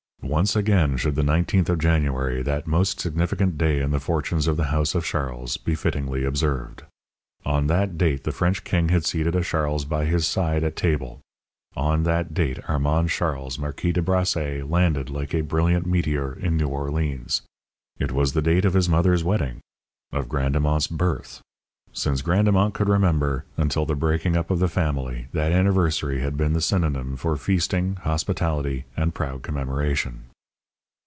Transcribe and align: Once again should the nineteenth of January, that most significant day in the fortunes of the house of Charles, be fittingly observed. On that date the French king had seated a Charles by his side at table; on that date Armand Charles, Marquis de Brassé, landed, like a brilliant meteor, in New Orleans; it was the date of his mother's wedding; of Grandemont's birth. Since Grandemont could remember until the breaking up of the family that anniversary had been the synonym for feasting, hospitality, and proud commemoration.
Once 0.23 0.55
again 0.55 0.95
should 0.95 1.15
the 1.15 1.23
nineteenth 1.23 1.67
of 1.69 1.77
January, 1.79 2.41
that 2.41 2.65
most 2.67 3.01
significant 3.01 3.57
day 3.57 3.81
in 3.81 3.91
the 3.91 3.99
fortunes 3.99 4.47
of 4.47 4.55
the 4.55 4.65
house 4.65 4.95
of 4.95 5.03
Charles, 5.03 5.57
be 5.57 5.75
fittingly 5.75 6.23
observed. 6.23 6.83
On 7.45 7.67
that 7.67 7.97
date 7.97 8.23
the 8.23 8.31
French 8.31 8.63
king 8.63 8.87
had 8.89 9.03
seated 9.03 9.35
a 9.35 9.43
Charles 9.43 9.83
by 9.83 10.05
his 10.05 10.25
side 10.25 10.63
at 10.63 10.77
table; 10.77 11.19
on 11.75 12.03
that 12.03 12.33
date 12.33 12.59
Armand 12.69 13.09
Charles, 13.09 13.59
Marquis 13.59 13.91
de 13.91 14.01
Brassé, 14.01 14.67
landed, 14.69 15.09
like 15.09 15.33
a 15.33 15.41
brilliant 15.41 15.85
meteor, 15.85 16.31
in 16.33 16.55
New 16.55 16.69
Orleans; 16.69 17.41
it 17.99 18.13
was 18.13 18.31
the 18.31 18.43
date 18.43 18.63
of 18.63 18.73
his 18.75 18.87
mother's 18.87 19.25
wedding; 19.25 19.59
of 20.13 20.29
Grandemont's 20.29 20.87
birth. 20.87 21.41
Since 21.93 22.21
Grandemont 22.21 22.73
could 22.73 22.87
remember 22.87 23.43
until 23.57 23.85
the 23.85 23.95
breaking 23.95 24.37
up 24.37 24.49
of 24.49 24.59
the 24.59 24.69
family 24.69 25.27
that 25.33 25.51
anniversary 25.51 26.21
had 26.21 26.37
been 26.37 26.53
the 26.53 26.61
synonym 26.61 27.17
for 27.17 27.35
feasting, 27.35 27.97
hospitality, 27.97 28.85
and 28.95 29.13
proud 29.13 29.43
commemoration. 29.43 30.21